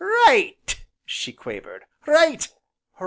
"Right!" 0.25 0.83
she 1.05 1.31
quavered, 1.31 1.85
"right! 2.07 2.47